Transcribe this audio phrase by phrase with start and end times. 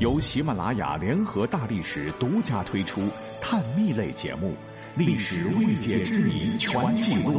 [0.00, 3.02] 由喜马拉雅联合大历史独家推出
[3.38, 4.52] 探秘类节目
[4.96, 7.38] 《历史未解之谜全记录》，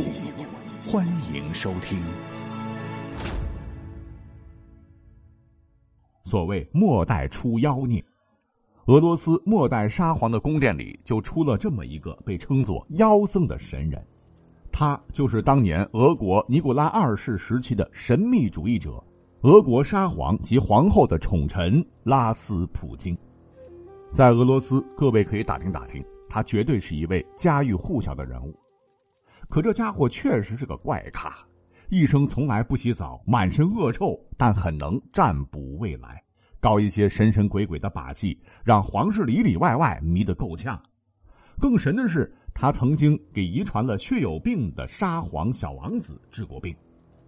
[0.87, 1.03] 欢
[1.33, 1.99] 迎收听。
[6.23, 8.05] 所谓末代出妖孽，
[8.85, 13.99] 俄罗斯末代沙皇的宫殿里就出了这么一个被称作妖僧的神人，
[14.71, 19.03] 他就是当年俄国尼古拉二世时期的神秘主义者。
[19.43, 23.17] 俄国沙皇及皇后的宠臣拉斯普京，
[24.11, 28.55] 在俄罗斯，各位可以打听打听，他绝对是一位家喻户晓的人物。
[29.49, 31.39] 可这家伙确实是个怪咖，
[31.89, 36.23] 一生从来不洗澡，满身恶臭，但很能占卜未来，
[36.59, 40.79] 搞一些神神鬼鬼的把戏，让皇室里里外外迷得够呛。
[41.59, 46.75] 更神的是，他曾经给遗传了血友病的沙皇小王子治过病。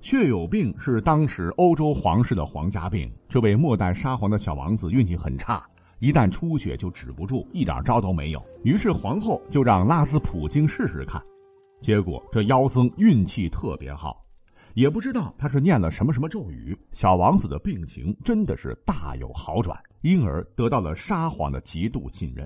[0.04, 3.10] 血友病是当时欧洲皇室的皇家病。
[3.30, 5.66] 这位末代沙皇的小王子运气很差，
[6.00, 8.45] 一旦出血就止不住，一点招都没有。
[8.66, 11.23] 于是皇后就让拉斯普京试试看。
[11.82, 14.26] 结果这妖僧运气特别好，
[14.73, 22.45] 也不知道他是念了什么什么咒语，小王子的病情真的是大有好转，因而得到了沙皇的极度信任。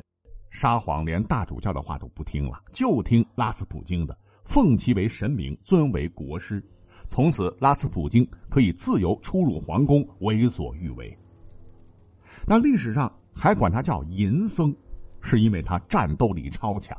[0.51, 6.63] 沙皇连大主教的话都不听了，就听拉斯普京的，奉其为神明，尊为国师。
[7.07, 11.17] 从此，拉斯普京可以自由出入皇宫，为所欲为。
[12.45, 14.75] 但历史上还管他叫银僧，
[15.21, 16.97] 是因为他战斗力超强，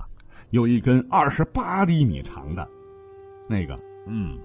[0.50, 2.69] 有一根二十八厘米长的，
[3.48, 4.37] 那个，嗯，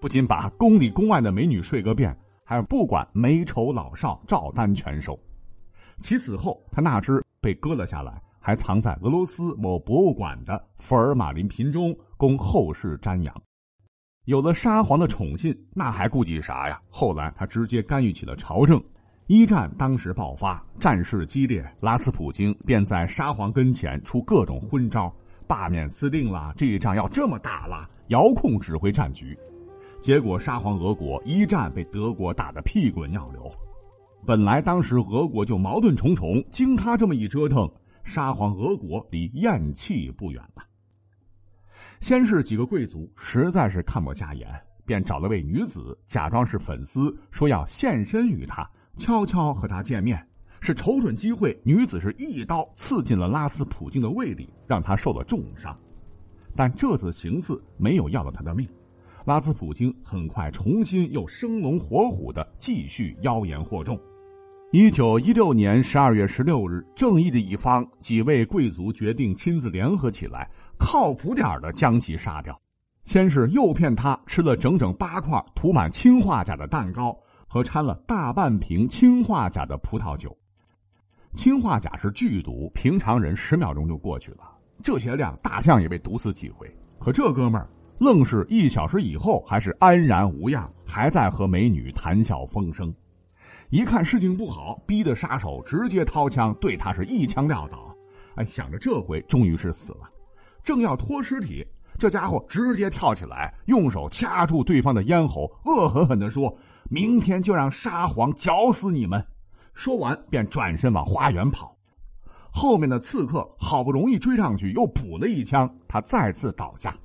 [0.00, 5.18] 不仅把宫里宫外的美女睡个遍，还不管美丑老少，照单全收。
[5.98, 13.42] 其死后，他那只被割了下来，还藏在俄罗斯某博物馆的福尔马林瓶中，供后世瞻仰。
[14.26, 16.80] 有了沙皇的宠信，那还顾忌啥呀？
[16.90, 18.82] 后来他直接干预起了朝政。
[19.28, 25.14] 一战当时爆发，战事激烈，拉斯普京便在沙皇跟前出各种昏招，
[25.46, 29.38] 罢免司令啦，这一仗要这么打啦，遥控指挥战局。
[30.00, 33.48] 结果沙皇俄国一战被德国打得屁滚尿流。
[34.26, 37.70] 本来当时俄国就矛盾重重，经他这么一折腾，
[38.02, 40.64] 沙皇俄国离咽气不远了。
[42.00, 44.48] 先是几个贵族实在是看不下眼，
[44.84, 50.24] 便找了位女子，假装是粉丝，说要现身于他，悄悄和他见面。
[50.60, 55.78] 是瞅准机会，女子是一刀刺进了拉斯普京的胃里，让他受了重伤。
[56.56, 58.66] 但这次行刺没有要了他的命，
[59.26, 64.00] 拉斯普京很快重新又生龙活虎的继续妖言惑众。
[64.72, 72.60] 一九一六年十二月十六日，正义的一方几位贵族决定亲自联合起来，靠谱点的将其杀掉。
[73.04, 77.16] 先是诱骗他吃了整整八块涂满氰化钾的蛋糕
[77.46, 80.36] 和掺了大半瓶氰化钾的葡萄酒。
[81.36, 84.50] 氰化钾是剧毒，平常人十秒钟就过去了，
[84.82, 86.68] 这些量大象也被毒死几回。
[86.98, 92.92] 可这哥们儿愣是一小时以后还是安然无恙，还在和美女谈笑风生。
[93.70, 97.94] 一看事情不好，逼得杀手直接掏枪对他是一枪撂倒。
[98.36, 100.08] 哎，想着这回终于是死了，
[100.62, 101.66] 正要拖尸体，
[101.98, 106.56] 这家伙直接跳起来，用手掐住对方的咽喉，恶狠狠地说
[106.90, 109.24] ：“明天就让沙皇绞死你们！”
[109.74, 111.76] 说完便转身往花园跑。
[112.50, 116.96] 后面的刺客好不容易追上去，又补了一枪，他再次倒下。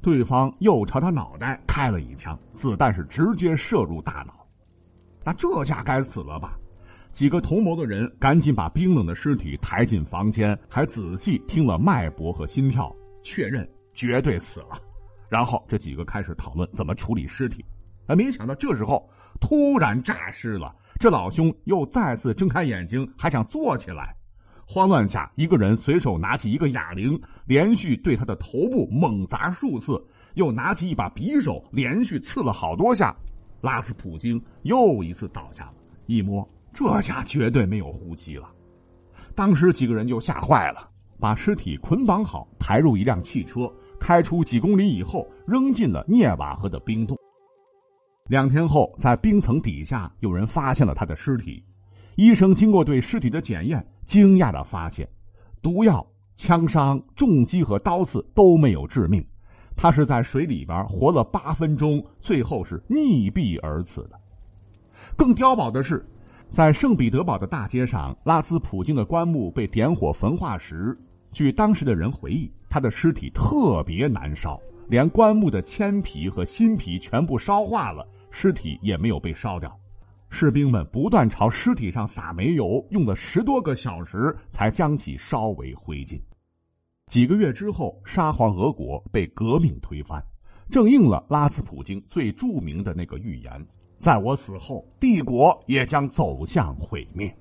[0.00, 4.37] 对方又朝他脑袋开了一枪，子弹是直接射入大脑。
[5.24, 6.58] 那这下该死了吧？
[7.10, 14.78] 几个同谋的人赶紧把冰冷的尸体抬进房间，还仔细听了脉搏和心跳，确认绝对死了。
[15.28, 17.64] 然后这几个开始讨论怎么处理尸体。
[18.06, 19.08] 啊，没想到这时候
[19.40, 20.74] 突然诈尸了。
[21.00, 24.14] 这老兄又再次睁开眼睛，还想坐起来。
[24.66, 29.98] 慌乱下，一个人随手拿起一个哑铃，连续对他的头部猛砸数次，
[30.34, 33.16] 又拿起一把匕首，连续刺了好多下。
[33.60, 35.74] 拉斯普京又一次倒下了，
[36.06, 38.48] 一摸，这下绝对没有呼吸了。
[39.34, 40.88] 当时几个人就吓坏了，
[41.18, 47.16] 把尸体捆绑好，抬入一辆汽车，开出几公里以后，扔进了涅瓦河的冰洞。
[48.28, 51.64] 两天后，在冰层底下，有人发现了他的尸体。
[52.16, 55.08] 医生经过对尸体的检验，惊讶的发现，
[55.62, 56.06] 毒药、
[56.36, 59.24] 枪伤、重击和刀刺都没有致命。
[59.78, 64.18] 他是在水里边活了八分钟，最后是溺毙而死的。
[65.16, 66.04] 更碉堡的是，
[66.48, 70.98] 在圣彼得堡的大街上，拉斯普京的棺木被点火焚化时，
[71.30, 79.72] 据当时的人回忆，他的尸体特别难烧，连棺木的铅皮和新皮全部烧化了，尸体也没有被烧掉。
[80.28, 86.20] 士兵们不断朝尸体上撒煤油，用了十多个小时才将其烧为灰烬。
[87.08, 90.22] 几个月之后，沙皇俄国被革命推翻，
[90.70, 93.66] 正应了拉斯普京最著名的那个预言：
[93.96, 97.34] 在我死后，帝国也将走向毁灭。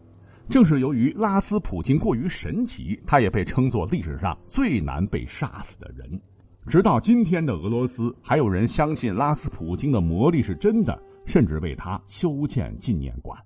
[0.49, 6.09] 正是由于拉斯普京过于神奇，他也被称作历史上最难被杀死的人。
[6.65, 13.37] 直到今天的俄罗斯，还有人相信拉斯普京的魔力是真的，甚至为他修建纪念馆。